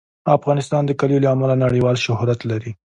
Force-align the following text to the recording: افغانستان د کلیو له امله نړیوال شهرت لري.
افغانستان 0.37 0.83
د 0.85 0.91
کلیو 0.99 1.23
له 1.25 1.29
امله 1.35 1.55
نړیوال 1.65 1.95
شهرت 2.05 2.39
لري. 2.51 2.71